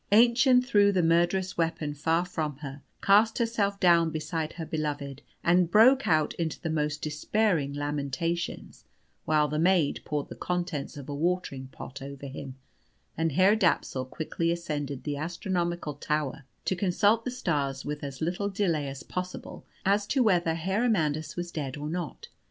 Aennchen 0.11 0.63
threw 0.65 0.91
the 0.91 1.03
murderous 1.03 1.59
weapon 1.59 1.93
far 1.93 2.25
from 2.25 2.55
her, 2.55 2.81
cast 3.03 3.37
herself 3.37 3.79
down 3.79 4.09
beside 4.09 4.53
her 4.53 4.65
beloved, 4.65 5.21
and 5.43 5.69
broke 5.69 6.07
out 6.07 6.33
into 6.39 6.59
the 6.59 6.71
most 6.71 7.03
despairing 7.03 7.71
lamentations, 7.71 8.85
whilst 9.27 9.51
the 9.51 9.59
maid 9.59 9.99
poured 10.03 10.27
the 10.29 10.35
contents 10.35 10.97
of 10.97 11.07
a 11.07 11.13
watering 11.13 11.67
pot 11.67 12.01
over 12.01 12.25
him, 12.25 12.55
and 13.15 13.33
Herr 13.33 13.55
Dapsul 13.55 14.05
quickly 14.05 14.51
ascended 14.51 15.03
the 15.03 15.17
astronomic 15.17 15.83
tower 15.99 16.45
to 16.65 16.75
consult 16.75 17.23
the 17.23 17.29
stars 17.29 17.85
with 17.85 18.03
as 18.03 18.21
little 18.21 18.49
delay 18.49 18.87
as 18.87 19.03
possible 19.03 19.67
as 19.85 20.07
to 20.07 20.23
whether 20.23 20.55
Herr 20.55 20.83
Amandus 20.83 21.35
was 21.35 21.51
dead 21.51 21.77
or 21.77 21.87
not. 21.87 22.27